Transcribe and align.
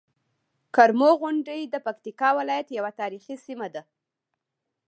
کرمو 0.75 1.09
غونډۍ 1.21 1.61
د 1.67 1.75
پکتيکا 1.85 2.29
ولايت 2.39 2.67
یوه 2.77 2.91
تاريخي 2.99 3.35
سيمه 3.45 3.67
ده. 3.75 3.81